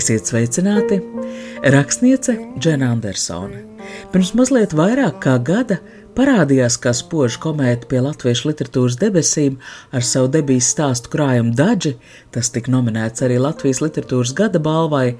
[0.00, 0.96] Esiet sveicināti!
[1.60, 3.58] Rakstniece Džena Andersone.
[4.12, 5.76] Pirms mazliet vairāk kā gada
[6.16, 9.58] parādījās kā spoža komēta pie latviešu literatūras debesīm
[9.92, 11.92] ar savu debijas stāstu krājumu Daži,
[12.32, 15.18] tas tika nominēts arī Latvijas literatūras gada balvai.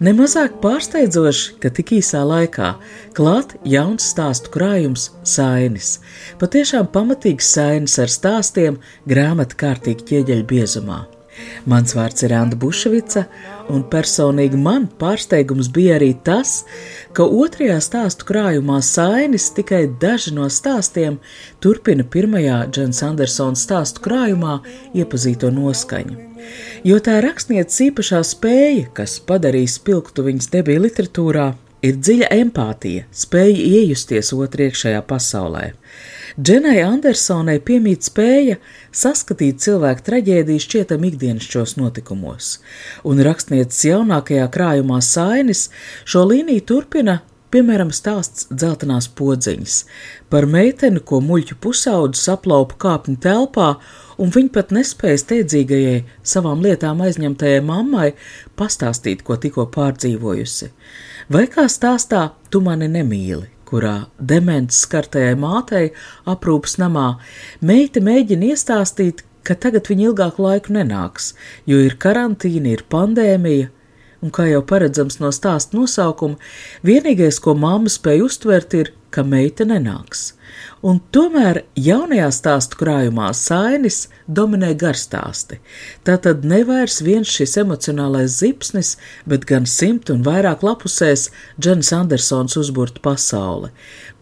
[0.00, 2.70] Nemazāk pārsteidzoši, ka tik īsā laikā
[3.18, 5.98] klāt jauns stāstu krājums Sainis.
[6.40, 11.02] Patiešām pamatīgs sainis ar stāstiem grāmatu kārtīgi ķieģeļu biezumā.
[11.70, 13.24] Mans vārds ir Anna Bušvica,
[13.72, 16.64] un personīgi man pārsteigums bija arī tas,
[17.16, 21.18] ka otrajā stāstu krājumā Sainis tikai daži no stāstiem
[21.64, 24.60] turpina pirmajā Džons Andersona stāstu krājumā
[24.94, 26.20] iepazīto noskaņu.
[26.84, 31.46] Jo tā rakstnieces īpašā spēja, kas padarīs spilgtu viņas debiju literatūrā,
[31.84, 35.72] ir dziļa empātija, spēja iejusties otrā pasaulē.
[36.38, 38.56] Dženai Andersonai piemīt spēja
[38.94, 42.58] saskatīt cilvēku traģēdiju šķietam ikdienišķos notikumos,
[43.04, 45.68] un rakstnieces jaunākajā krājumā Sainis
[46.04, 47.20] šo līniju turpina
[47.54, 49.74] Piemēram, stāsts dzeltenās podziņas
[50.32, 53.68] par meiteni, ko muļķu pusaudu saplaupa kāpņu telpā,
[54.18, 56.00] un viņa pat nespēja steidzīgajai
[56.34, 58.10] savām lietām aizņemtajai mammai
[58.58, 60.72] pastāstīt, ko tikko pārdzīvojusi.
[61.30, 63.53] Vai kā stāstā, tu mani nemīli?
[63.74, 63.94] Kurā
[64.32, 65.90] dements skartajai mātei
[66.30, 67.08] aprūpas namā,
[67.60, 71.32] meita mēģina iestāstīt, ka tagad viņa ilgāku laiku nenāks,
[71.68, 73.73] jo ir karantīna, ir pandēmija,
[74.24, 76.40] un kā jau paredzams no stāsta nosaukuma,
[76.86, 80.32] vienīgais, ko mamma spēja uztvert, ir, ka meita nenāks.
[80.84, 85.60] Un tomēr jaunajā stāstu krājumā sainis dominē garstāsti.
[86.06, 88.94] Tā tad nevairs viens šis emocionālais zipsnis,
[89.28, 91.30] bet gan simt un vairāk lapusēs
[91.60, 93.72] Džens Andersons uzburta pasaule.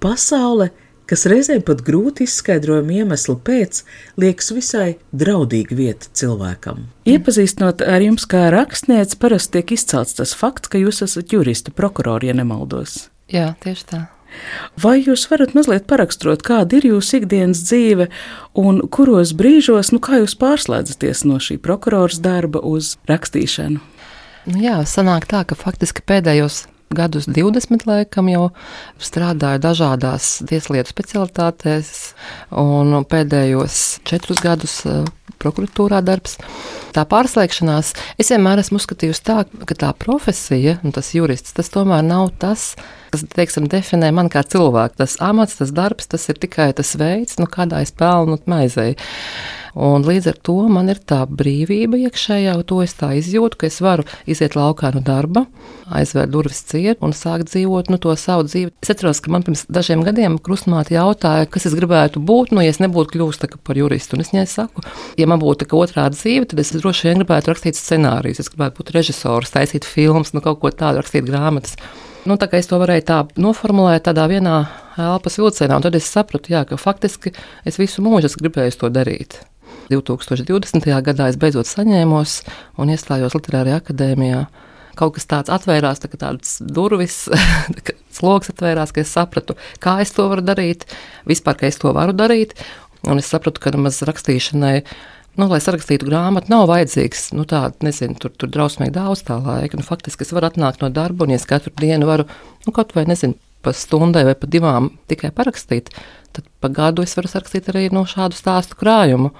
[0.02, 0.70] Pasaule,
[1.12, 3.82] kas reizēm pat grūti izskaidrojumu iemeslu pēc
[4.20, 6.86] liekas visai draudīga vieta cilvēkam.
[7.04, 12.30] Iepazīstinot ar jums kā rakstnieci, parasti tiek izcelts tas fakts, ka jūs esat jurista, prokurori,
[12.30, 13.10] ja nemaldos.
[13.32, 14.02] Jā, tieši tā.
[14.80, 18.08] Vai jūs varat mazliet paraksturot, kāda ir jūsu ikdienas dzīve
[18.56, 23.82] un kuros brīžos, nu kā jūs pārslēdzaties no šī prokurors darba uz rakstīšanu?
[24.48, 26.64] Nu jā, sanāk tā, ka faktiski pēdējos
[26.96, 28.44] gadus 20 laikam jau
[29.02, 31.90] strādāju dažādās tieslietu specialitātēs,
[32.62, 35.02] un pēdējos četrus gadus eh,
[35.42, 36.38] prokuratūrā darbs.
[36.92, 39.38] Tā pārslēgšanās, es vienmēr esmu uzskatījusi tā,
[39.68, 42.72] ka tā profesija, nu, tas jurists, tas tomēr nav tas,
[43.14, 45.00] kas, teiksim, definē mani kā cilvēku.
[45.00, 48.94] Tas amats, tas darbs, tas ir tikai tas veids, nu, kādā es pelnu maizei.
[49.72, 53.78] Un līdz ar to man ir tā brīvība iekšējā, to es tā izjūtu, ka es
[53.80, 55.46] varu iziet laukā no darba,
[55.88, 58.72] aizvērt durvis ciet un sākt dzīvot nu, to savu dzīvi.
[58.84, 62.72] Es atceros, ka man pirms dažiem gadiem krustmāte jautāja, kas es gribētu būt, nu, ja
[62.72, 64.18] es nebūtu kļuvusi par juristu.
[64.18, 64.84] Un es viņai saku,
[65.16, 68.92] ja man būtu otrā dzīve, tad es droši vien gribētu rakstīt scenārijus, es gribētu būt
[68.98, 71.78] režisors, taisīt filmas, nu, kaut ko tādu, rakstīt grāmatas.
[72.28, 74.58] Nu, tā kā es to varēju tā noformulēt tādā vienā
[75.00, 77.32] elpas vilcienā, tad es sapratu, jā, ka faktiski
[77.66, 79.40] es visu mūžu gribēju to darīt.
[79.90, 80.86] 2020.
[81.06, 82.36] gadā es beidzot saņēmos
[82.82, 84.44] un iestājos Literārajā akadēmijā.
[84.98, 87.24] Kaut kas tāds atvērās, tā kā tādas durvis,
[88.18, 90.84] sloks atvērās, ka es sapratu, kā es to varu darīt,
[91.28, 92.54] vispār, ka es to varu darīt.
[93.08, 94.74] Un es sapratu, ka nemaz rakstīšanai,
[95.40, 99.80] nu, lai sarakstītu grāmatu, nav vajadzīgs nu, tāds, nezinu, tur, tur drausmīgi daudz tā laika.
[99.80, 102.28] Nu, faktiski es varu atnākt no darba, un ja es katru dienu varu,
[102.66, 105.92] nu, kaut vai, nezinu, pa stundai vai pa divām tikai parakstīt,
[106.34, 109.32] tad pa gadu es varu sarakstīt arī no šādu stāstu krājumu.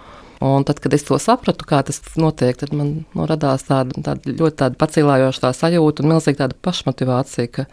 [0.42, 4.32] Un tad, kad es to sapratu, kā tas notiek, tad man nu, radās tāda, tāda
[4.40, 7.66] ļoti tāda pacīlājoša tā sajūta un milzīga tāda pašmotivācija, ka,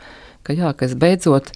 [0.45, 1.49] ka, jā, ka es beidzot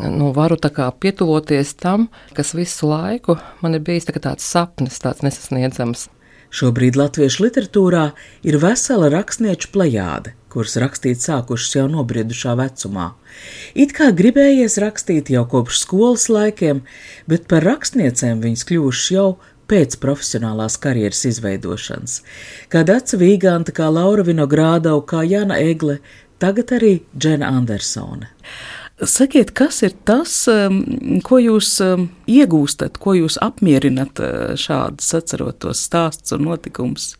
[0.00, 6.08] nu, varu pietuvoties tam, kas visu laiku man ir bijis tā tāds sapnis, tāds nesasniedzams.
[6.50, 8.08] Šobrīd latviešu literatūrā
[8.42, 13.12] ir vesela rakstnieču plejāde, kuras rakstīt sākušas jau nobriedušā vecumā.
[13.78, 16.82] It kā gribējies rakstīt jau kopš skolas laikiem,
[17.30, 19.28] bet par rakstniecēm viņas kļuvušas jau
[19.70, 22.20] pēc profesionālās karjeras izveidošanas.
[22.72, 26.00] Kā Dāca Vīganta, kā Laura Vinogrādau, kā Jana Egle,
[26.42, 28.32] tagad arī Džena Andersone.
[29.00, 30.82] Sakiet, kas ir tas, um,
[31.24, 37.14] ko jūs um, iegūstat, ko jūs apmierinat uh, šādus atcerotos stāstus un notikumus?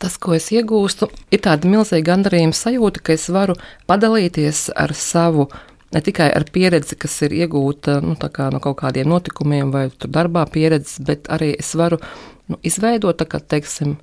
[0.00, 3.54] Tas, ko es iegūstu, ir tāda milzīga gandarījuma sajūta, ka es varu
[3.86, 5.50] padalīties ar savu
[5.92, 10.46] ne tikai ar pieredzi, kas ir iegūta nu, kā no kaut kādiem notikumiem vai darbā
[10.50, 12.00] pieredzes, bet arī es varu
[12.50, 13.96] nu, izveidot, tā kā teiksim,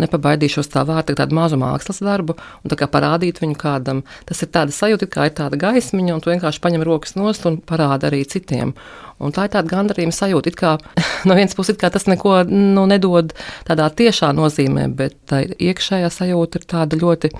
[0.00, 4.02] nepabaidīšos tā vārta, tādu mazu mākslas darbu un parādīt viņu kādam.
[4.26, 7.60] Tas ir tāds sajūta, kā ir tāda gaismiņa, un tu vienkārši paņem rokas nost un
[7.62, 8.74] parādi arī citiem.
[9.22, 10.74] Un tā ir tāda gandarījuma sajūta, it kā
[11.28, 13.36] no vienas puses tas neko nu, nedod
[13.68, 17.30] tādā tiešā nozīmē, bet tā iekšējā sajūta ir tāda ļoti.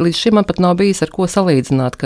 [0.00, 1.98] Līdz šim man pat nav bijis ar ko salīdzināt.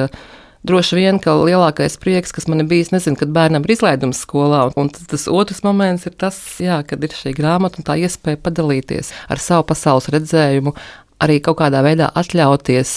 [0.65, 4.63] Droši vien, ka lielākais prieks, kas man ir bijis, nezinu, kad bērnam ir izlaidums skolā,
[4.81, 9.13] un tas otrs moments ir tas, jā, kad ir šī grāmata un tā iespēja padalīties
[9.29, 10.73] ar savu pasaules redzējumu,
[11.21, 12.95] arī kaut kādā veidā atļauties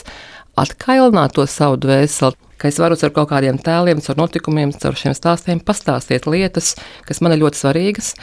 [0.64, 5.19] atkailināt to savu dvēseli, ka es varu ar kaut kādiem tēliem, ar notikumiem, ar šiem
[5.19, 8.14] stāstiem pastāstīt lietas, kas man ir ļoti svarīgas.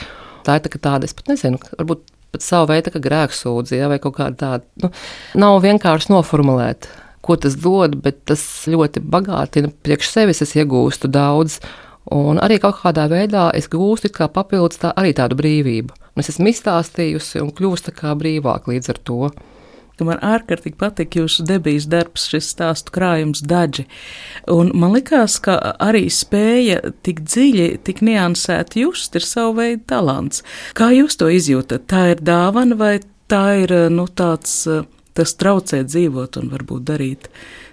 [0.48, 4.40] Tā ir tā, tāda, es pat nezinu, varbūt pat savu veidu grēksūdzība vai kaut kāda
[4.40, 4.66] tāda.
[4.80, 4.94] Nu,
[5.36, 6.88] nav vienkārši noformulēt
[7.24, 10.42] ko tas dod, bet tas ļoti bagātina priekš sevis.
[10.44, 11.58] Es iegūstu daudz,
[12.12, 15.96] un arī kaut kādā veidā es gūstu kā papildus tā, arī tādu brīvību.
[16.14, 19.32] Un es esmu izstāstījusi un kļūstu kā brīvāk līdz ar to.
[20.02, 23.84] Man ārkārtīgi patīk jūsu debijas darbs, šis stāstu krājums daži.
[24.50, 30.42] Un man likās, ka arī spēja tik dziļi, tik niansēti just ir savu veidu talants.
[30.74, 31.86] Kā jūs to izjūtat?
[31.86, 32.96] Tā ir dāvana vai
[33.30, 34.64] tā ir nu, tāds
[35.14, 37.28] tas traucē dzīvot un varbūt darīt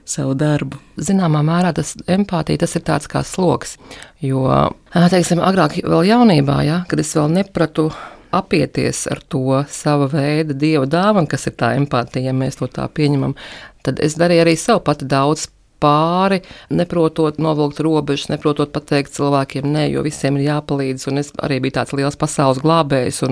[0.07, 0.79] savu darbu.
[1.01, 3.77] Zināmā mērā tas empātija tas ir tāds kā sloks.
[4.21, 4.45] Jo,
[4.93, 7.89] teiksim, agrāk, vēl jaunībā, ja, kad es vēl nepratu
[8.31, 12.85] apieties ar to sava veida dieva dāvanu, kas ir tā empātija, ja mēs to tā
[12.87, 13.35] pieņemam,
[13.83, 15.49] tad es darīju arī sev pati daudz
[15.81, 21.07] pāri, neprotot novilkt robežas, neprotot pateikt cilvēkiem, nē, jo visiem ir jāpalīdz.
[21.09, 23.23] Un es arī biju tāds liels pasaules glābējs.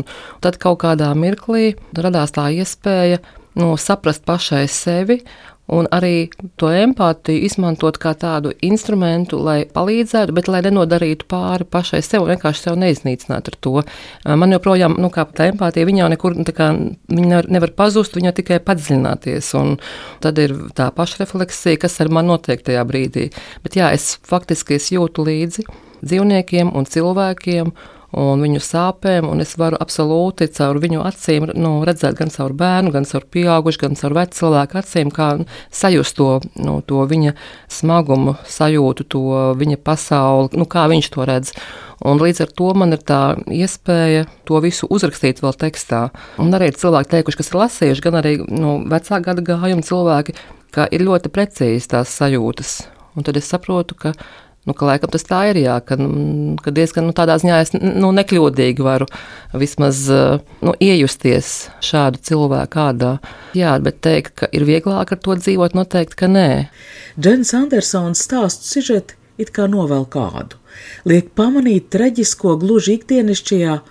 [0.43, 3.21] Tad kaut kādā mirklī radās tā iespēja
[3.57, 5.21] nu, saprast pašai sevi
[5.69, 12.01] un arī to empātiju izmantot kā tādu instrumentu, lai palīdzētu, bet lai nenodarītu pāri pašai
[12.05, 13.73] sev un vienkārši sev neiznīcinātu ar to.
[14.41, 16.71] Man joprojām, nu, kā tā empātija, viņa jau nekur, nu, kā,
[17.13, 19.77] viņa nevar, pazust, viņa tikai padziļināties, un
[20.25, 23.29] tad ir tā pašrefleksija, kas ar man notiek tajā brīdī.
[23.65, 25.67] Bet jā, es faktiski es jūtu līdzi
[26.01, 27.73] dzīvniekiem un cilvēkiem,
[28.15, 32.93] un viņu sāpēm, un es varu absolūti caur viņu acīm nu, redzēt gan caur bērnu,
[32.95, 35.29] gan caur pieaugušu, gan caur vecu cilvēku acīm, kā
[35.71, 37.35] sajust to, nu, to viņa
[37.79, 39.23] smagumu, sajūtu to
[39.59, 41.53] viņa pasauli, nu, kā viņš to redz.
[42.07, 46.05] Un līdz ar to man ir tā iespēja to visu uzrakstīt vēl tekstā.
[46.39, 50.37] Un arī cilvēki teikuši, kas ir lasījuši, gan arī nu, vecā gada gājuma cilvēki,
[50.71, 52.77] ka ir ļoti precīzi tās sajūtas.
[53.17, 54.13] Un tad es saprotu, ka
[54.69, 57.71] Nu, ka laikam tas tā ir, jā, ka, nu, ka diezgan nu, tādā ziņā es
[57.73, 59.07] nu, nekļūdīgi varu
[59.57, 60.03] vismaz
[60.61, 63.15] nu, iejusties šādu cilvēku kādā.
[63.57, 66.49] Jā, bet teikt, ka ir vieglāk ar to dzīvot, noteikti, ka nē.
[67.17, 70.61] Džens Andersons stāstu sižeti it kā novēl kādu,
[71.09, 73.81] liek pamanīt traģisko gluži ikdienišķajā,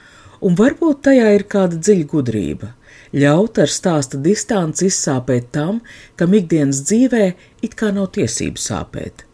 [0.46, 2.74] un varbūt tajā ir kāda dziļa gudrība
[3.16, 5.80] ļaut ar stāsta distanci izsāpēt tam,
[6.16, 7.24] kam ikdienas dzīvē
[7.64, 9.27] it kā nav tiesības sāpēt.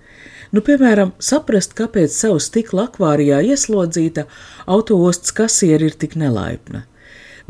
[0.54, 4.28] Nu, piemēram, saprast, kāpēc savu stikla akvārijā ieslodzīta
[4.70, 6.84] autoostas kasieri ir tik nelaipna.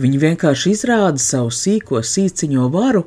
[0.00, 3.02] Viņi vienkārši izrāda savu sīko sīciņo varu,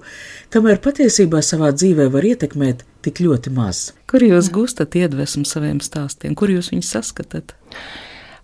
[0.54, 3.80] kamēr patiesībā savā dzīvē var ietekmēt tik ļoti maz.
[4.06, 7.56] Kur jūs gūstat iedvesmu saviem stāstiem, kur jūs viņus saskatāt?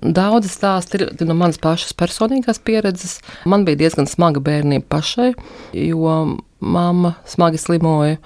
[0.02, 3.20] Daudzi stāsti ir no manas pašas personīgās pieredzes.
[3.46, 5.30] Man bija diezgan smaga bērnība pašai,
[5.78, 6.18] jo
[6.60, 8.18] mamma smagi slimoja.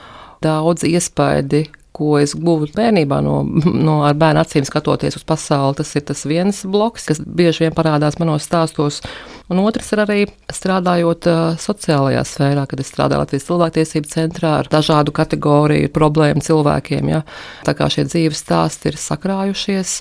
[0.42, 1.66] Daudz iespaidi
[1.98, 3.40] ko es guvu bērnībā no,
[3.88, 5.80] no ar bērnu acīm skatoties uz pasauli.
[5.82, 9.02] Tas ir tas viens bloks, kas bieži vien parādās manos stāstos.
[9.48, 10.18] Un otrs ir arī
[10.52, 11.24] strādājot
[11.64, 17.12] sociālajā sfērā, kad es strādāju Latvijas cilvēktiesību centrā ar dažādu kategoriju problēmu cilvēkiem.
[17.14, 17.22] Ja.
[17.64, 19.94] Tā kā šie dzīves stāsti ir sakrājušies,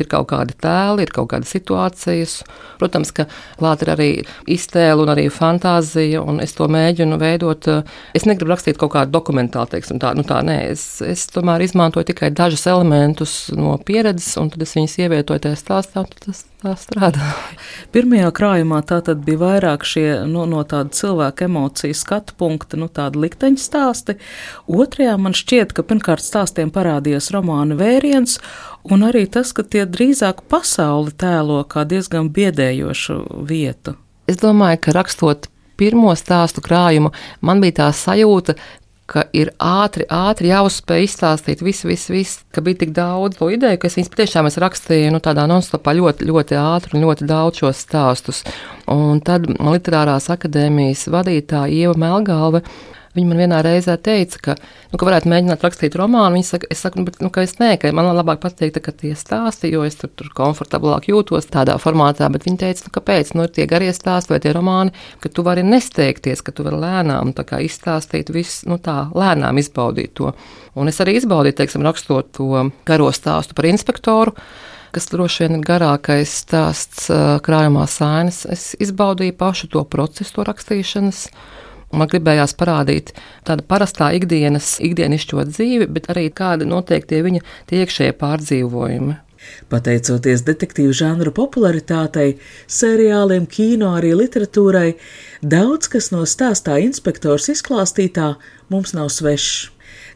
[0.00, 2.38] ir kaut kādi tēli, ir kaut kādas situācijas.
[2.80, 3.28] Protams, ka
[3.60, 4.08] klāt ir arī
[4.48, 7.68] iztēle un arī fantāzija, un es to mēģinu veidot.
[8.16, 12.04] Es negribu rakstīt kaut kādu dokumentālu, teiksim, tā, nu tā, nē, es, es tomēr izmantoju
[12.08, 16.72] tikai dažus elementus no pieredzes, un tad es viņus ievietoju tajā stāstā, un tas tā
[16.80, 17.32] strādā.
[17.94, 22.88] Pirmajā krājumā tā tad bija vairāk šie no, no tāda cilvēka emociju skatu punkta, nu
[22.88, 24.16] tāda likteņa stāsti.
[24.66, 28.38] Otrajā man šķiet, ka pirmkārt stāstiem parādījās romāna vēriens,
[28.88, 33.98] un arī tas, ka tie drīzāk pasauli tēlo kā diezgan biedējošu vietu.
[34.30, 37.10] Es domāju, ka rakstot pirmo stāstu krājumu,
[37.44, 38.54] man bija tā sajūta,
[39.10, 43.80] ka ir ātri, ātri jāuzspēj izstāstīt visu, visu, visu, ka bija tik daudz to ideju,
[43.80, 47.60] ka es viņas patiešām es rakstīju nu, tādā nonstopā ļoti, ļoti ātri un ļoti daudz
[47.60, 48.42] šos stāstus.
[48.90, 52.64] Un tad literārās akadēmijas vadītāja Ieva Melgalve
[53.14, 54.54] Viņa man vienā reizē teica, ka,
[54.90, 56.34] nu, ka varētu mēģināt rakstīt romānu.
[56.34, 58.90] Viņa saka, es saku, nu, bet, nu, ka es nē, ka man labāk patīk tā,
[58.90, 62.26] tie stāsti, jo es tur, tur komfortablāk jūtos tādā formātā.
[62.34, 65.46] Bet viņa teica, nu, kāpēc, nu, ir tie garie stāsti vai tie romāni, ka tu
[65.46, 67.30] vari nesteigties, ka tu vari lēnām
[67.62, 70.34] izstāstīt visu, nu, tā lēnām izbaudīt to.
[70.74, 74.34] Un es arī izbaudīju, teiksim, rakstot to garo stāstu par inspektoru
[74.94, 77.08] kas droši vien ir garākais stāsts
[77.42, 78.44] krājumā sainas.
[78.46, 81.24] Es izbaudīju pašu to procesu, to rakstīšanas.
[81.94, 83.12] Man gribējās parādīt
[83.46, 89.20] tādu parastā ikdienas, ikdienišķo dzīvi, bet arī kādi notiek tie viņa iekšējie pārdzīvojumi.
[89.68, 92.38] Pateicoties detektīvu žanra popularitātei,
[92.70, 94.94] seriāliem, kino, arī literatūrai,
[95.44, 98.34] daudz kas no stāstā inspektors izklāstītā
[98.72, 99.73] mums nav svešs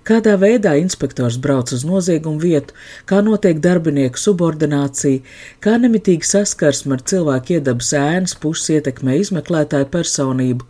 [0.08, 2.74] kādā veidā inspektors brauc uz noziegumu vietu,
[3.08, 5.22] kā notiek darbinieku subordinācija,
[5.64, 10.68] kā nemitīgi saskarsme ar cilvēku iedabas ēnas puses ietekmē izmeklētāju personību.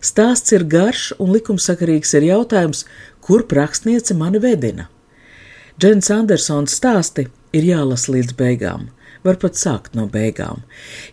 [0.00, 2.84] Stāsts ir garš un likumsakarīgs ir jautājums,
[3.20, 4.88] kur rakstniece mani vedina.
[5.78, 8.88] Džens Andersons stāsti ir jālasa līdz beigām
[9.26, 10.62] var pat sākt no beigām,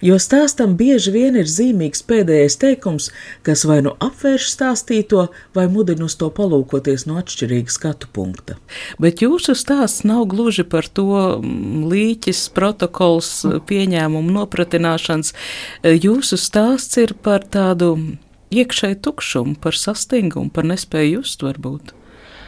[0.06, 3.10] jo stāstam bieži vien ir zīmīgs pēdējais teikums,
[3.46, 8.58] kas vai nu apvērš stāstīto, vai mudina uz to palūkoties no atšķirīga skatu punkta.
[9.02, 11.08] Bet jūsu stāsts nav gluži par to
[11.40, 13.32] mm, līķis, protokols,
[13.70, 15.34] pieņēmumu nopratināšanas.
[15.84, 17.96] Jūsu stāsts ir par tādu
[18.56, 21.96] iekšēju tukšumu, par sastingumu, par nespēju just varbūt.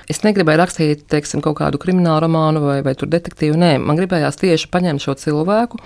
[0.07, 3.57] Es negribēju rakstīt teiksim, kaut kādu kriminālu romānu vai, vai detektīvu.
[3.59, 5.81] Nē, man gribējās tieši paņemt šo cilvēku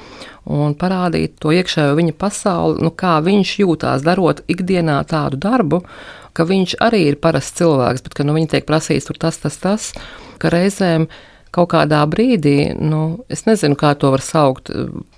[0.53, 5.81] un parādīt to iekšējo viņa pasauli, nu, kā viņš jūtās darot ikdienā tādu darbu,
[6.37, 9.57] ka viņš arī ir parasts cilvēks, bet ka nu, viņa tiek prasīts tur tas, tas,
[9.57, 9.89] tas,
[10.37, 11.09] ka reizēm
[11.55, 14.71] kaut kādā brīdī, nu, es nezinu, kā to var saukt,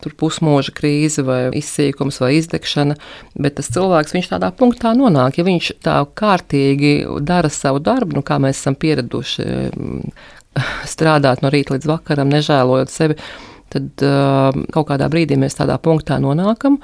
[0.04, 2.98] tur pusmoža krīze vai izsīkums vai izdegšana,
[3.38, 8.25] bet tas cilvēks, viņš tādā punktā nonāk, ja viņš tā kārtīgi dara savu darbu, nu,
[8.25, 9.48] kā mēs esam pieraduši
[10.94, 13.18] strādāt no rīta līdz vakaram, nežēlojot sevi,
[13.74, 16.80] tad uh, kaut kādā brīdī mēs tādā punktā nonākam,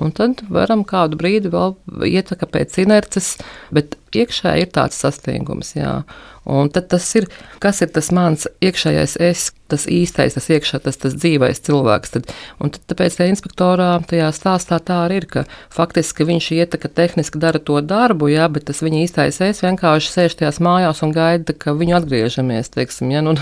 [0.00, 1.74] un tad varam kādu brīdi vēl
[2.10, 3.34] iet pēc inerces,
[3.74, 5.74] bet iekšā ir tāds sasniegums.
[5.76, 6.02] Jā.
[6.44, 7.24] Un tad tas ir,
[7.62, 12.12] kas ir tas mans iekšējais es, tas īstais, tas iekšā, tas, tas dzīvais cilvēks.
[12.16, 16.76] Tad, un tad, tāpēc tajā inspektorā tajā stāstā tā arī ir, ka faktiski viņš iet,
[16.82, 21.00] ka tehniski dara to darbu, jā, bet tas viņa īstais es vienkārši sēž tajās mājās
[21.06, 23.38] un gaida, ka viņu atgriežamies, teiksim, ja, nu,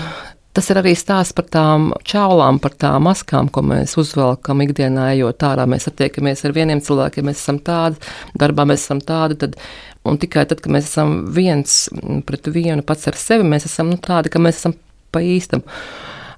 [0.53, 5.41] Tas ir arī stāsts par tām čaulām, par tām maskām, ko mēs uzvelkam ikdienā, ejot
[5.47, 5.65] ārā.
[5.69, 7.97] Mēs attiekamies ar vieniem cilvēkiem, mēs esam tādi,
[8.37, 9.39] darbā mēs esam tādi.
[9.41, 9.55] Tad,
[10.05, 11.77] un tikai tad, kad mēs esam viens
[12.27, 14.75] pret vienu pats ar sevi, mēs esam nu, tādi, ka mēs esam
[15.09, 15.63] pa īstam.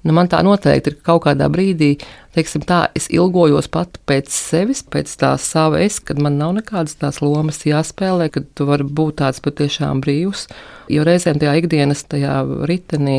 [0.06, 1.90] Nu, man tā noteikti ir kaut kādā brīdī,
[2.36, 6.96] teiksim, tā, es ilgojos pat pēc sevis, pēc tā sava es, kad man nav nekādas
[7.00, 10.46] tās lomas jāspēlē, kad tu vari būt tāds patiešām brīvs.
[10.94, 12.38] Jo reizēm tajā ikdienas tajā
[12.70, 13.18] ritenī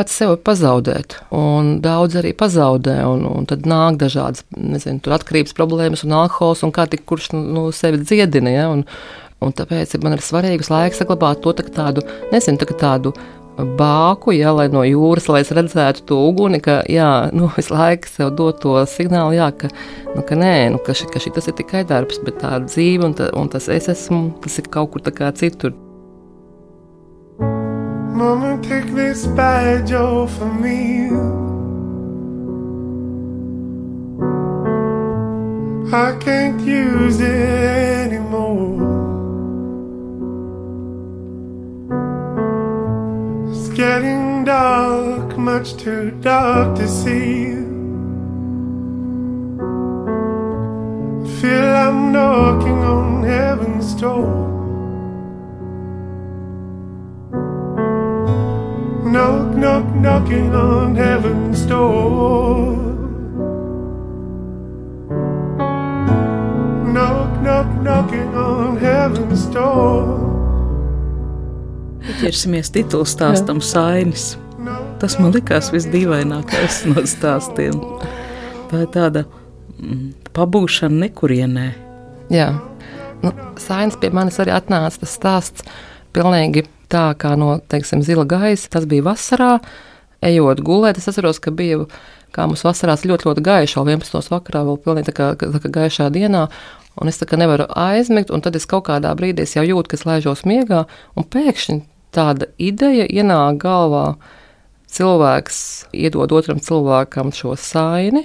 [0.00, 1.18] pats sev pazaudēt.
[1.36, 6.72] Un daudz arī pazaudē, un, un tad nāk dažādas nezinu, atkarības problēmas un alkohols, un
[6.72, 8.54] kā tik kurš nu, sevi dziedina.
[8.54, 8.70] Ja?
[8.72, 8.86] Un,
[9.44, 13.12] un tāpēc man ir svarīgi laiks saglabāt to tā tādu, nezinu, tā tādu
[13.76, 18.32] bāku, ja, lai no jūras, lai redzētu to uguni, ka jā, nu, visu laiku sev
[18.38, 19.68] dot to signālu, jā, ka,
[20.14, 23.16] nu, ka nē, nu, ka, ši, ka šis ir tikai darbs, bet tā dzīve un,
[23.18, 25.04] ta, un tas es esmu, tas ir kaut kur
[25.36, 25.76] citur.
[28.20, 31.06] Mama, take this badge off of me.
[35.90, 38.76] I can't use it anymore.
[43.48, 47.52] It's getting dark, much too dark to see.
[51.24, 54.49] I feel I'm knocking on heaven's door.
[59.10, 62.76] Knock, knock, knocking on heaven's door.
[66.94, 70.18] Knock, knock, knocking on heaven's door.
[72.20, 74.34] Ķersimies titulu stāstam Sainis.
[75.00, 77.78] Tas man likās visdīvainākais no stāstiem.
[78.70, 79.22] Tā ir tāda
[79.80, 81.70] mm, pabūšana nekurienē.
[82.30, 82.50] Jā,
[83.24, 85.64] nu, sainas pie manis arī atnāca tas stāsts
[86.14, 88.70] pilnīgi tā kā no, teiksim, zila gaisa.
[88.72, 89.58] Tas bija vasarā,
[90.26, 90.98] ejot gulēt.
[91.00, 91.84] Es atceros, ka bija
[92.34, 94.30] kā mums vasarās ļoti, ļoti gaiša, vēl 11.
[94.32, 96.46] vakarā, vēl pilnīgi tā kā, tā kā gaišā dienā.
[97.00, 99.98] Un es tā kā nevaru aizmigt, un tad es kaut kādā brīdī jau jūtu, ka
[99.98, 100.84] es laižos miegā,
[101.16, 101.80] un pēkšņi
[102.14, 104.04] tāda ideja ienāk galvā.
[104.90, 105.58] Cilvēks
[105.94, 108.24] iedod otram cilvēkam šo saini,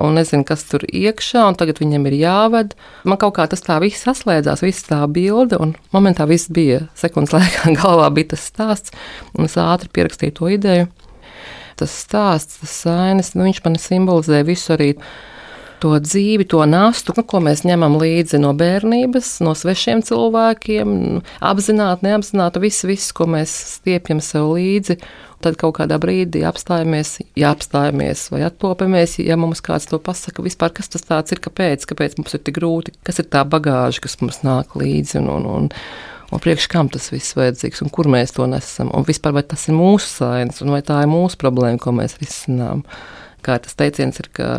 [0.00, 2.74] un nezinu, kas tur iekšā, un tagad viņam ir jāved.
[3.08, 7.34] Man kaut kā tas tā viss saslēdzās, viss tā bilde, un momentā viss bija sekundes
[7.36, 8.94] laikā, galvā bija tas stāsts,
[9.36, 10.88] un es ātri pierakstīju to ideju.
[11.80, 14.90] Tas stāsts, tas sainis, nu, viņš man simbolizē visu arī
[15.80, 20.92] to dzīvi, to nastu, nu, ko mēs ņemam līdzi no bērnības, no svešiem cilvēkiem,
[21.50, 25.00] apzināti, neapzināti, viss, viss, ko mēs stiepjam sev līdzi.
[25.40, 30.74] Tad kaut kādā brīdī apstājamies, ja apstājamies vai attopamies, ja mums kāds to pasaka, vispār,
[30.76, 34.42] kas tas ir, kāpēc, kāpēc mums ir tik grūti, kas ir tā bagāža, kas mums
[34.44, 35.16] nāk līdzi.
[35.22, 35.70] Un, un, un,
[36.28, 39.64] un priekš kam tas viss vajadzīgs, un kur mēs to nesam, un vispār vai tas
[39.70, 42.84] ir mūsu sainas, un vai tā ir mūsu problēma, ko mēs risinām.
[43.40, 44.50] Kā tas teiciens ir, ka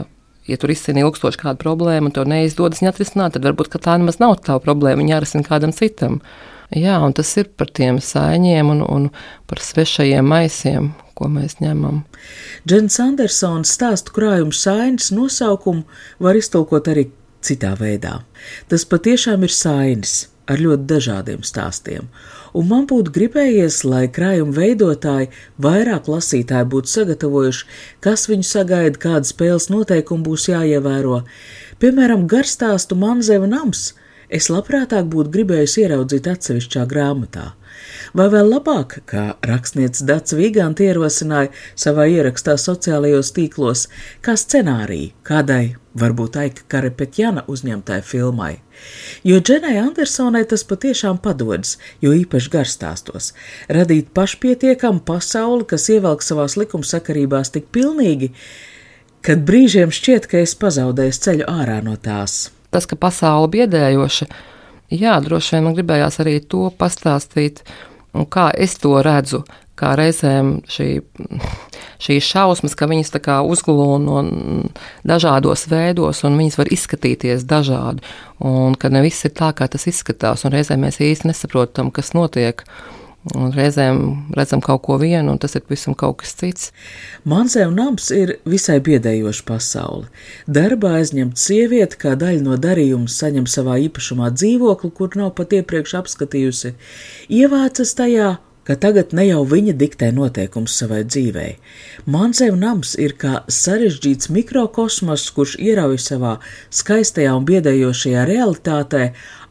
[0.49, 4.21] ja tur izcīnīja ilgstoši kādu problēmu, un tev neizdodas viņu atrisināt, tad varbūt tā nemaz
[4.21, 5.01] nav tava problēma.
[5.01, 6.21] Viņa jārisina kādam citam.
[6.71, 9.07] Jā, un tas ir par tiem sāņiem un, un
[9.51, 12.03] par svešajiem maisiem, ko mēs ņemam.
[12.63, 15.83] Džens Andersons stāstu krājumu saiņas nosaukumu
[16.23, 17.09] var iztulkot arī
[17.43, 18.21] citā veidā.
[18.71, 20.15] Tas patiešām ir sainis
[20.51, 22.07] ar ļoti dažādiem stāstiem,
[22.53, 25.31] un man būtu gribējies, lai krājuma veidotāji
[25.61, 27.65] vairāk lasītāji būtu sagatavojuši,
[28.03, 31.23] kas viņu sagaida, kāda spēles noteikumi būs jāievēro.
[31.81, 33.91] Piemēram, garstāstu Manzeva nams.
[34.31, 37.49] Es labprātāk būtu gribējusi ieraudzīt atsevišķā grāmatā.
[38.15, 43.85] Vai vēl labāk, kā rakstniece Dats Vigants ierosināja savā ierakstā sociālajos tīklos,
[44.23, 48.53] kā scenāriju kādai, varbūt Aika Karepetjana uzņemtai filmai.
[49.27, 53.33] Jo Dženai Andersonai tas patiešām padodas, jo īpaši garstāstos-
[53.77, 58.31] radīt pašpietiekamu pasauli, kas ievelk savās likumsakarībās tik pilnīgi,
[59.21, 62.49] kad brīžiem šķiet, ka es pazaudēju ceļu ārā no tās.
[62.71, 64.27] Tas, ka pasaule biedējoša,
[64.95, 67.63] jā, droši vien man gribējās arī to pastāstīt,
[68.31, 69.43] kā es to redzu,
[69.81, 70.87] kā reizēm šī,
[72.05, 73.13] šīs šausmas, ka viņas
[73.49, 74.21] uzglūno
[75.07, 78.05] dažādos veidos, un viņas var izskatīties dažādi,
[78.39, 82.13] un ka ne viss ir tā, kā tas izskatās, un reizēm mēs īsti nesaprotam, kas
[82.13, 82.63] notiek.
[83.37, 83.99] Un reizēm
[84.33, 86.71] redzam kaut ko vienu, un tas ir pavisam kaut kas cits.
[87.29, 90.09] Manzēv nams ir visai biedējoša pasaule.
[90.49, 95.99] Darbā aizņemta sieviete, kā daļa no darījuma saņem savā īpašumā dzīvokli, kur nav pat iepriekš
[96.01, 96.73] apskatījusi,
[97.29, 101.55] ievācas tajā ka tagad ne jau viņa diktē noteikumus savai dzīvei.
[102.13, 106.35] Mansev nams ir kā sarežģīts mikrokosmos, kurš ierauj savā
[106.81, 109.03] skaistajā un biedējošajā realitātē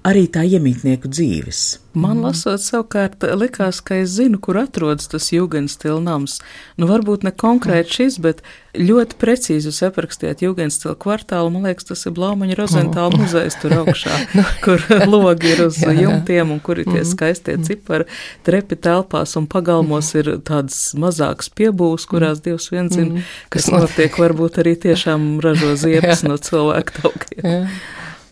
[0.07, 1.63] arī tā iemītnieku dzīves.
[1.99, 6.37] Man lasot, savukārt, likās, ka es zinu, kur atrodas tas Jugendstila nams.
[6.79, 8.45] Nu, varbūt ne konkrēti šis, bet
[8.79, 11.51] ļoti precīzi jūs aprakstījāt Jugendstila kvartālu.
[11.51, 14.47] Man liekas, tas ir Blaumaņa Rozentāla muzejs tur augšā, nu.
[14.65, 18.07] kur logi ir uz jumtiem un kur ir tie skaistie cipari.
[18.47, 24.15] Trepi telpās un pagalmos ir tādas mazākas piebūves, kurās Dievs viens zina, kas notiek.
[24.21, 27.67] Varbūt arī tiešām ražo ziepes no cilvēku taukiem.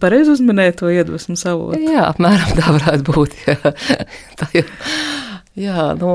[0.03, 1.81] Pareizi uzminēja to iedvesmu avotu.
[1.83, 3.39] Jā, apmēram tā varētu būt.
[3.49, 3.73] Jā,
[4.41, 4.65] tā, jā,
[5.59, 6.13] jā nu,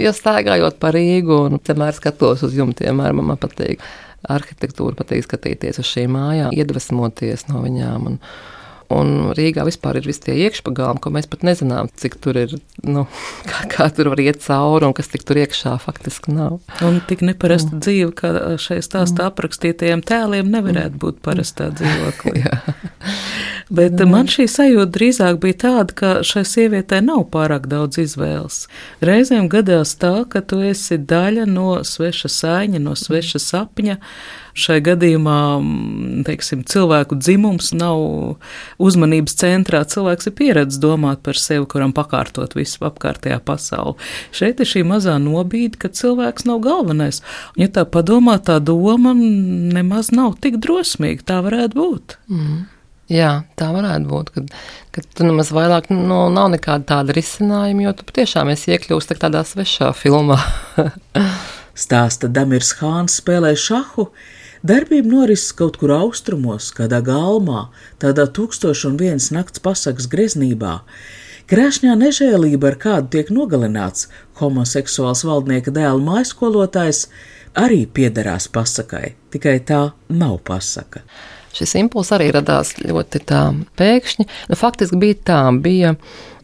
[0.00, 3.82] ja staigājot pa Rīgu un vienmēr skatos uz jumtiem, man patīk
[4.30, 8.10] arhitektūra, patīk skatīties uz šīm mājām, iedvesmoties no viņām.
[8.10, 8.18] Un,
[8.92, 13.06] Un Rīgā vispār ir visi tie iekšpagalmi, ko mēs pat nezinām, cik tur ir, nu,
[13.50, 16.60] kā, kā tur var iet cauri un kas tik tur iekšā faktiski nav.
[16.84, 17.82] Un tik neparasta mm.
[17.86, 19.32] dzīve, kā šeit stāstā mm.
[19.32, 21.02] aprakstītajiem tēliem, nevarētu mm.
[21.02, 22.44] būt parastā dzīvoklī.
[23.72, 24.12] Bet mm.
[24.12, 28.66] man šī sajūta drīzāk bija tāda, ka šai sievietei nav pārāk daudz izvēles.
[29.04, 33.98] Reizēm gadās tā, ka tu esi daļa no sveša saiņa, no sveša sapņa.
[34.52, 35.36] Šai gadījumā
[36.26, 38.02] teiksim, cilvēku dzimums nav
[38.82, 39.80] uzmanības centrā.
[39.88, 43.96] Cilvēks ir pieredzējis domāt par sevi, kuram pakārtot visu apkārtējā pasauli.
[44.34, 47.22] Šeit ir šī mazā nobīde, ka cilvēks nav galvenais.
[47.54, 51.24] Un, ja tā padomā, tā doma nemaz nav tik drosmīga.
[51.32, 52.18] Tā varētu būt.
[52.28, 52.62] Mm.
[53.12, 54.30] Jā, tā varētu būt.
[54.36, 54.52] Kad,
[54.94, 59.42] kad tu nemaz vairāk nu, nav nekāda tāda risinājuma, jo tu patiešām esi iekļuvis tādā
[59.48, 60.38] svešā filmā.
[61.82, 64.10] Stāsta Damirs Hāns spēlē šahu.
[64.62, 67.64] Darbība norises kaut kur austrumos, kādā galmā,
[67.98, 70.76] tādā tūkstoš un viens nakts pasakas greznībā.
[71.50, 74.06] Krāšņā nežēlība, ar kādu tiek nogalināts
[74.38, 77.08] homoseksuāls valdnieka dēla mājaskolotājs,
[77.58, 79.82] arī piederās pasakai, tikai tā
[80.14, 81.02] nav pasaka.
[81.52, 83.42] Šis impulss arī radās ļoti tā
[83.76, 84.28] pēkšņi.
[84.48, 85.96] Nu, faktiski bija tā, bija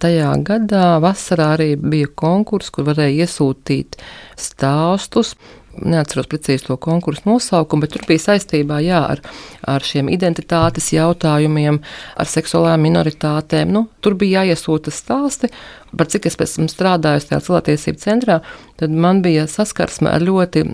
[0.03, 3.97] tajā gadā vasarā arī bija konkurss, kur varēja iesūtīt
[4.37, 5.37] stāstus
[5.85, 9.23] neatceros precīzi to konkursu nosaukumu, bet tur bija saistībā jā, ar,
[9.69, 11.81] ar šiem identitātes jautājumiem,
[12.19, 13.73] ar seksuālām minoritātēm.
[13.75, 15.51] Nu, tur bija jāiesūta stāsti,
[15.97, 18.39] par cik es pēc tam strādāju tajā cilvēktiesību centrā,
[18.81, 20.65] tad man bija saskarsme ar ļoti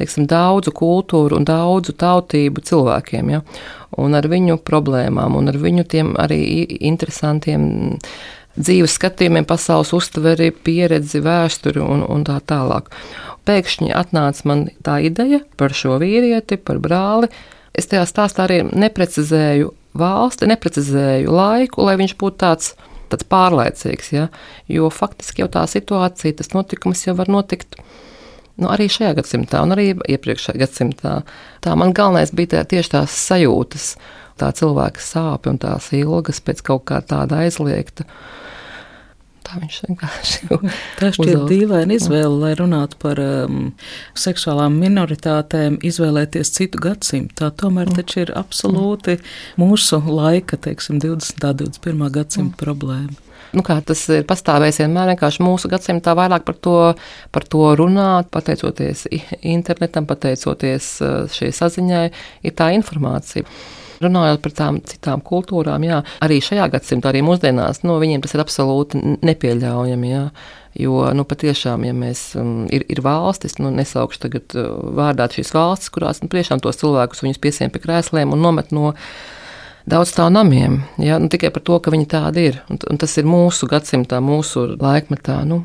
[0.00, 3.34] teiksim, daudzu kultūru un daudzu tautību cilvēkiem.
[3.36, 3.42] Ja?
[4.00, 6.40] Un ar viņu problēmām, un ar viņu tiem arī
[6.82, 7.68] interesantiem
[8.56, 12.90] dzīves skatījumiem, pasaules uztveri, pieredzi, vēsturi un, un tā tālāk
[13.48, 17.30] pēkšņi atnāca man tā ideja par šo vīrieti, par brāli.
[17.74, 22.72] Es tajā stāstā arī neprecizēju valsti, neprecizēju laiku, lai viņš būtu tāds,
[23.12, 24.12] tāds pārlaicīgs.
[24.14, 24.28] Ja?
[24.70, 27.78] Jo faktiski jau tā situācija, tas notikums jau var notikt.
[28.54, 31.16] Nu, arī šajā gadsimtā, un arī iepriekšējā gadsimtā.
[31.64, 33.88] Tā man galvenais bija tā, tieši tās sajūtas,
[34.38, 38.06] tā cilvēka sāpes un tās ilgas pēc kaut kā tāda aizliegta.
[39.44, 40.48] Tā viņš vienkārši
[41.00, 43.66] Tā šķiet dīvaina izvēle, lai runātu par um,
[44.18, 47.36] seksuālām minoritātēm, izvēlēties citu gadsimtu.
[47.42, 47.98] Tā tomēr mm.
[47.98, 49.18] taču ir absolūti
[49.60, 51.44] mūsu laika, teiksim, 20.
[51.44, 52.08] un 21.
[52.16, 52.62] gadsimta mm.
[52.64, 53.20] problēma.
[53.54, 56.78] Nu kā, tas ir pastāvējis vienmēr vienkārši mūsu gadsimtā vairāk par to,
[57.34, 59.06] par to runāt, pateicoties
[59.46, 62.04] internetam, pateicoties uh, šai saziņai,
[62.48, 63.46] ir tā informācija.
[64.04, 68.44] Runājot par tām citām kultūrām, jā, arī šajā gadsimtā, arī mūsdienās, nu, viņiem tas ir
[68.44, 70.12] absolūti nepieļaujami.
[70.12, 70.28] Jā.
[70.74, 75.54] Jo nu, patiešām, ja mēs um, ir, ir valstis, nu, nesaukšu tagad uh, vārdā šīs
[75.54, 78.90] valstis, kurās nu, tiešām tos cilvēkus viņus piesien pie krēsliem un nomet no
[79.86, 80.80] daudz stāv namiem.
[80.98, 81.20] Ja?
[81.22, 82.58] Nu, tikai par to, ka viņi tādi ir.
[82.72, 85.44] Un, un tas ir mūsu gadsimtā, mūsu laikmetā.
[85.46, 85.62] Nu,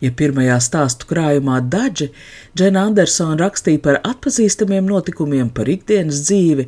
[0.00, 2.10] Ja pirmajā stāstu krājumā Daži
[2.56, 6.66] Džena Andersona rakstīja par atpazīstamiem notikumiem, par ikdienas dzīvi,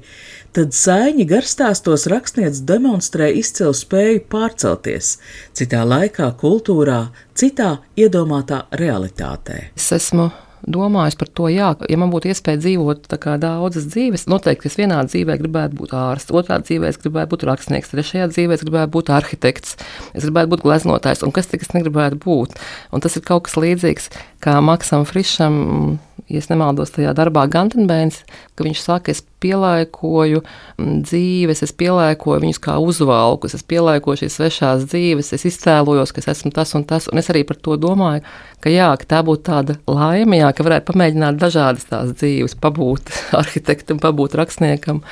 [0.57, 5.17] tad sēņi garstāstos rakstnieks demonstrē izcilu spēju pārcelties
[5.57, 7.03] citā laikā, kultūrā,
[7.35, 9.69] citā iedomātā realitātē.
[9.77, 10.31] Es esmu
[10.67, 13.09] domājis par to, jā, ja man būtu iespēja dzīvot
[13.43, 17.93] daudzas dzīves, noteikti es vienā dzīvē gribētu būt ārsts, otrā dzīvē es gribētu būt rakstnieks,
[17.93, 19.77] trešajā dzīvē es gribētu būt arhitekts,
[20.15, 22.57] es gribētu būt gleznotājs, un kas tik es negribētu būt.
[22.93, 24.11] Un tas ir kaut kas līdzīgs
[24.43, 25.99] kā Maksam Frišam
[26.33, 28.23] ja nemaldos tajā darbā, Gantenbēns,
[28.57, 34.39] ka viņš saka, es pielāgoju mm, dzīves, es pielāgoju viņus kā uzvalkus, es pielāgoju šīs
[34.39, 37.77] svešās dzīves, es iztēlojos, ka es esmu tas un tas, un es arī par to
[37.81, 38.25] domāju,
[38.63, 43.13] ka jā, ka tā būtu tāda laime, jā, ka varētu pamēģināt dažādas tās dzīves, pabūt
[43.43, 45.03] arhitektam, pabūt rakstniekam.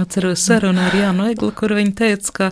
[0.00, 2.50] Atceros sarunu ar Jānu Eglu, kur viņa teica, ka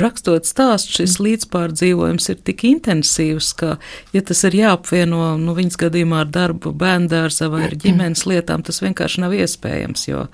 [0.00, 3.76] rakstot stāstu, šis līdzpārdzīvojums ir tik intensīvs, ka,
[4.16, 8.82] ja tas ir jāapvieno, nu, viņas gadījumā ar darbu bērndārza vai ar ģimenes lietām, tas
[8.84, 10.26] vienkārši nav iespējams, jo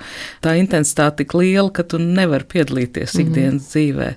[0.45, 3.25] tā intensitāte tik liela, ka tu nevari piedalīties mhm.
[3.27, 4.11] ikdienas dzīvē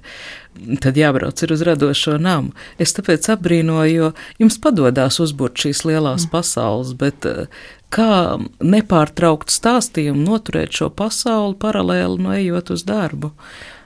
[0.81, 2.53] tad jābrauc uz radošo namu.
[2.79, 6.31] Es tāpēc apbrīnoju, jo jums padodas uzbūvēt šīs lielās mm.
[6.31, 7.49] pasaules, bet eh,
[7.93, 13.33] kā nepārtraukt stāstījumu, noturēt šo pasauli paralēli no ejot uz darbu.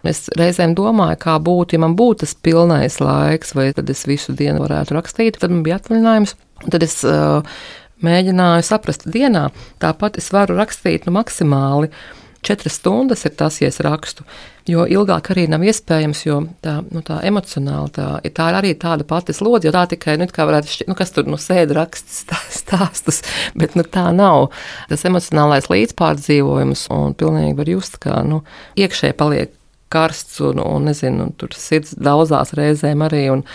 [0.08, 4.36] Es reizēm domāju, kā būtu, ja man būtu tas pilnais laiks, vai tad es visu
[4.38, 5.40] dienu varētu rakstīt.
[5.42, 6.36] Tad man bija atvaļinājums,
[6.70, 7.42] tad es uh,
[8.06, 9.50] mēģināju saprast, dienā
[9.84, 11.92] tāpat es varu rakstīt nu, maksimāli.
[12.40, 14.24] Četras stundas ir tas, ja es rakstu,
[14.64, 19.04] jo ilgāk arī nav iespējams, jo tā, nu, tā emocionāli tā, tā ir arī tāda
[19.04, 22.24] pati slodze, jo tā tikai, nu, kā varētu šķiet, nu, kas tur nu sēž raksts
[22.62, 23.26] stāstus,
[23.60, 24.54] bet nu, tā nav.
[24.88, 28.46] Tas emocionālais līdzpārdzīvojums un pilnīgi var just, kā, nu,
[28.80, 29.52] iekšē paliek
[29.94, 33.26] karsts un, un nezinu, un tur sirds daudzās reizēm arī.
[33.34, 33.46] Un,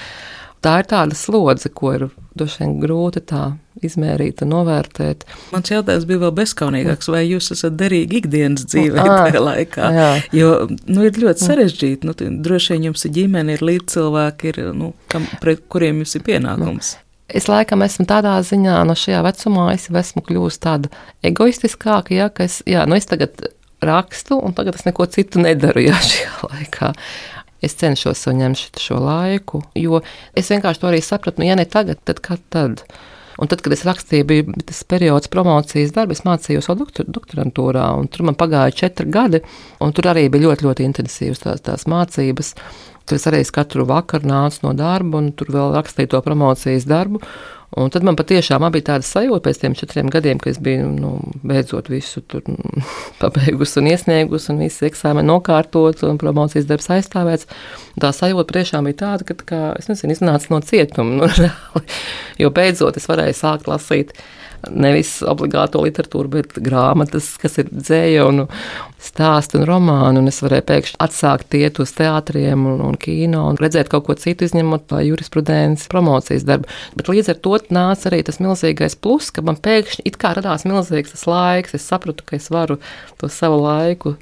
[0.65, 3.45] tā ir tāda slodze, ko ir droši vien grūti tā
[3.85, 5.25] izmērīt un novērtēt.
[5.53, 9.93] Mans jautājums bija vēl bezskaunīgāks, vai jūs esat derīgi ikdienas dzīvē à, tajā laikā?
[9.95, 10.11] Jā.
[10.35, 12.09] Jo nu, ir ļoti sarežģīti.
[12.09, 16.27] Nu, droši vien jums ir ģimene, ir līdzcilvēki, ir, nu, kam, pret kuriem jums ir
[16.27, 16.95] pienākums.
[16.97, 17.01] Nu.
[17.35, 20.91] Es laikam esmu tādā ziņā, no šajā vecumā es esmu kļuvusi tāda
[21.25, 23.47] egoistiskāka, ja, ka es, jā, nu es tagad
[23.83, 26.93] rakstu, un tagad es neko citu nedaru jā, šajā laikā.
[27.65, 30.03] Es cenšos saņemt šo laiku, jo
[30.37, 32.85] es vienkārši to arī sapratu, nu, ja ne tagad, tad kad tad?
[33.41, 37.89] Un tad, kad es rakstīju, bija tas periods promocijas darba, es mācījos vēl doktor, doktorantūrā,
[37.99, 39.41] un tur man pagāja četri gadi,
[39.83, 42.53] un tur arī bija ļoti, ļoti intensīvas tās, tās mācības.
[43.05, 47.21] Tur es arī katru vakaru nācu no darba, un tur vēl rakstīju to promocijas darbu.
[47.75, 51.11] Un tad man patiešām bija tāda sajūta pēc tiem četriem gadiem, ka es biju nu,
[51.43, 52.45] beidzot visu tur
[53.23, 57.49] pabeigusi un iesniegusi, un visi eksāmeni nokārtot, un promocijas darbs aizstāvēts.
[58.01, 61.85] Tā sajūta patiešām bija tāda, ka, kā, es nezinu, iznāca no cietuma, nu,
[62.39, 64.15] jo beidzot es varēju sākt lasīt
[64.71, 68.45] nevis obligāto literatūru, bet grāmatas, kas ir dzēja un
[69.05, 70.23] stāstu un romānu.
[70.23, 74.19] Un es varēju pēkšņi atsākt iet uz teātriem un, un kino un redzēt kaut ko
[74.19, 76.71] citu, izņemot jurisprudences promocijas darbu.
[76.99, 80.67] Bet līdz ar to nāca arī tas milzīgais plus, ka man pēkšņi it kā radās
[80.69, 81.77] milzīgs tas laiks.
[81.77, 82.81] Es sapratu, ka es varu
[83.21, 84.17] to savu laiku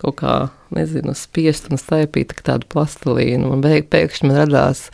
[0.00, 0.34] kaut kā,
[0.72, 3.50] nezinu, spiest un staipīt tādu plastelīnu.
[3.52, 4.86] Un pēkšņi man radās,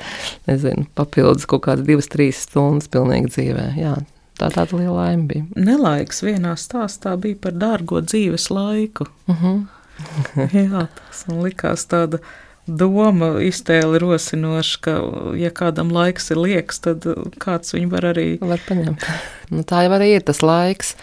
[0.49, 3.67] nezinu, papildus kaut kādas divas, trīs stundas pilnīgi dzīvē.
[3.79, 3.95] Jā,
[4.37, 5.45] Tā tāda liela laime bija.
[5.57, 9.09] Nelaiks vienā stāstā bija par dārgo dzīves laiku.
[9.29, 9.47] Uh mhm.
[9.47, 10.53] -huh.
[10.53, 12.21] Jā, tas man likās tāda
[12.67, 14.97] doma iztēli rosinoša, ka,
[15.39, 17.07] ja kādam laiks ir liekas, tad
[17.39, 19.07] kāds viņu var arī var paņemt.
[19.51, 20.97] Nu, tā jau arī ir tas laiks.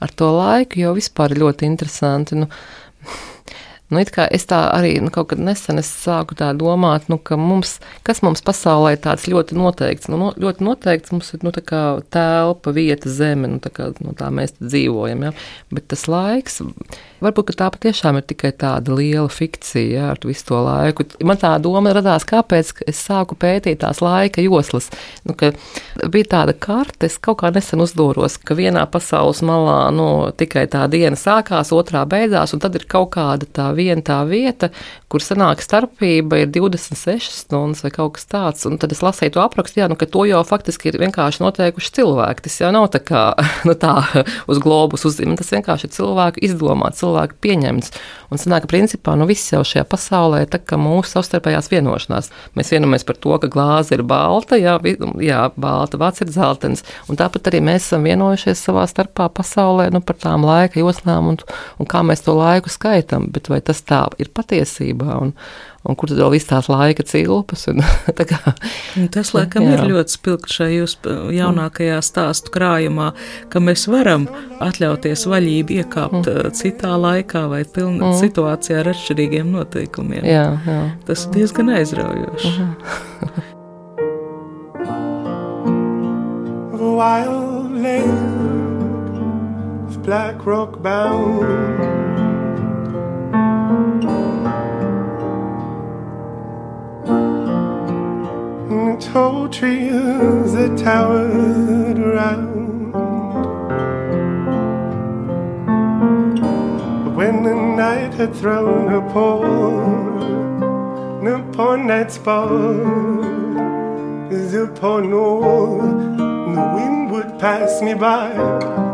[0.00, 2.34] Ar to laiku jau vispār ļoti interesanti.
[2.34, 2.46] Nu,
[3.90, 8.22] Nu, es tā arī nu, kaut kad nesen sāku tā domāt, nu, ka mums, kas
[8.22, 13.10] mums pasaulē ir tāds ļoti noteikts, nu, no, ļoti noteikts mums ir nu, telpa, vieta,
[13.10, 15.24] zeme, nu, tā, kā, nu, tā mēs dzīvojam.
[15.26, 15.32] Ja?
[15.74, 16.60] Bet tas laiks,
[17.24, 21.08] varbūt tā patiešām ir tikai tāda liela fikcija ja, ar visu to laiku.
[21.26, 24.86] Man tā doma radās, kāpēc es sāku pētīt tās laika joslas.
[25.26, 30.68] Nu, bija tāda karte, es kaut kā nesen uzdūros, ka vienā pasaules malā nu, tikai
[30.70, 34.70] tā diena sākās, otrā beidzās, un tad ir kaut kāda tā viena tā vieta,
[35.10, 38.66] kur sanāk starpība ir 26 stundas vai kaut kas tāds.
[38.68, 41.94] Un tad es lasīju to aprakstu, jā, nu, ka to jau faktiski ir vienkārši noteikuši
[41.98, 42.46] cilvēki.
[42.46, 43.24] Tas jau nav tā kā
[43.68, 43.96] nu, tā,
[44.50, 47.94] uz globus uzzīmē, tas vienkārši ir cilvēku izdomāts, cilvēku pieņemts.
[48.30, 52.30] Un sanāk, ka principā nu, viss jau šajā pasaulē ir tā kā mūsu savstarpējās vienošanās.
[52.58, 54.76] Mēs vienojamies par to, ka glāze ir balta, jā,
[55.24, 56.84] jā balta, vats ir zeltains.
[57.10, 61.40] Un tāpat arī mēs esam vienojušies savā starpā pasaulē nu, par tām laika joslām un,
[61.82, 63.28] un kā mēs to laiku skaitām.
[63.34, 65.14] Bet vai tas tā ir patiesībā?
[65.22, 65.30] Un,
[65.86, 67.66] un kur tad vēl viss tās laika cilpas.
[67.70, 67.82] Un,
[68.30, 68.54] kā,
[69.00, 69.76] un tas, laikam, jā.
[69.76, 73.12] ir ļoti spilgti šajā jūsu jaunākajā stāstu krājumā,
[73.52, 74.26] ka mēs varam
[74.60, 76.50] atļauties vaļību iekāpt mm.
[76.58, 78.18] citā laikā vai pilnā mm.
[78.24, 80.26] situācijā ar atšķirīgiem noteikumiem.
[80.26, 80.82] Jā, jā.
[81.08, 82.52] Tas ir diezgan aizraujoši.
[82.58, 83.56] Mm.
[87.00, 88.04] Wild lake
[89.88, 92.29] of black rock bound
[99.60, 102.92] trees that towered around.
[107.04, 109.44] But when the night had thrown her pall
[111.28, 112.48] upon that spot,
[114.54, 118.89] upon all, the wind would pass me by,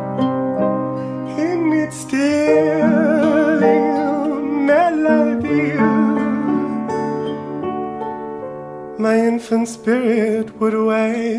[9.06, 11.38] my infant spirit would wake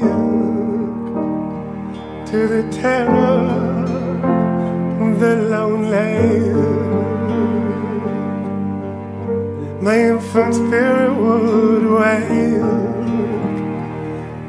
[2.29, 3.43] to the terror
[5.19, 6.13] the lonely.
[9.81, 12.61] My infant spirit would wake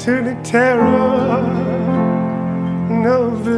[0.04, 1.42] to the terror
[3.18, 3.56] of the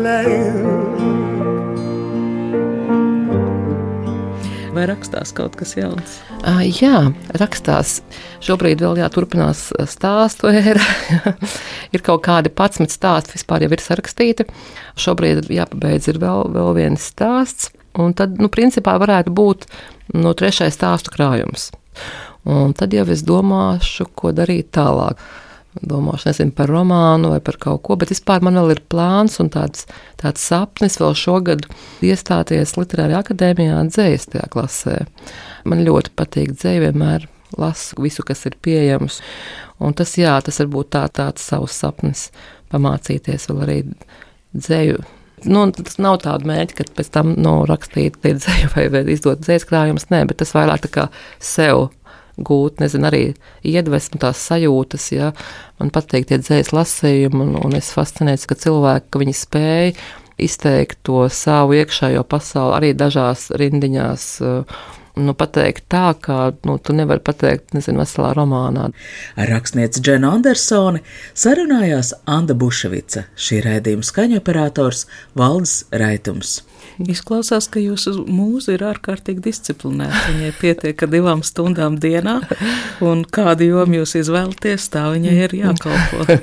[4.80, 6.14] Vai rakstās kaut kas jauns?
[6.40, 7.98] Uh, jā, rakstās.
[8.40, 10.80] Šobrīd vēl jāturpinās stāstu ēra.
[11.94, 14.46] ir kaut kādi 11 stāsti, vispār jau ir sarakstīti.
[14.96, 17.68] Šobrīd jāpabeidz ir vēl, vēl viens stāsts.
[18.00, 19.68] Un tad, nu, principā varētu būt
[20.16, 21.68] no trešais stāstu krājums.
[22.48, 25.20] Un tad jau es domāšu, ko darīt tālāk
[25.78, 29.50] domāšu nezinu, par romānu vai par kaut ko, bet vispār man vēl ir plāns un
[29.54, 29.86] tāds,
[30.20, 31.68] tāds sapnis vēl šogad
[32.04, 34.96] iestāties Literārajā akadēmijā dzējas tajā klasē.
[35.70, 37.28] Man ļoti patīk dzēja, vienmēr
[37.58, 39.20] lasu visu, kas ir pieejams.
[39.80, 42.28] Un tas, jā, tas varbūt tā, tāds savs sapnis
[42.72, 43.78] pamācīties vēl arī
[44.56, 45.00] dzēju.
[45.48, 50.10] Nu, tas nav tāds mērķis, ka pēc tam nu, rakstīt dzēju vai, izdot dzējas krājumus.
[50.12, 51.08] Nē, bet tas vairāk kā
[51.40, 51.88] sev
[52.46, 53.22] gūt, nezinu, arī
[53.66, 55.10] iedvesmu, tās sajūtas.
[55.14, 55.32] Ja.
[55.80, 59.94] Man patīk tie dzējas lasījumi, un, un es fascinēts, ka cilvēki, ka viņi spēj
[60.40, 64.26] izteikt to savu iekšējo pasauli arī dažās rindiņās.
[65.18, 68.88] Nu, pateikt tā, kā nu, tu nevari pateikt, nezinu, veselā romānā.
[69.40, 71.02] Ar rakstnieci Dženu Andersoni
[71.34, 75.06] sarunājās Anna Buševica, šī raidījuma skaņoperators
[75.38, 76.60] Valdis Raitums.
[77.00, 80.22] Izklausās, ka jūsu mūza ir ārkārtīgi disciplinēta.
[80.34, 82.38] Viņai pietiek ar divām stundām dienā,
[83.04, 86.26] un kādu jomu jūs izvēlaties, tā viņai ir jākalpo.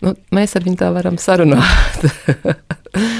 [0.00, 2.06] Nu, mēs ar viņu tā varam sarunāt.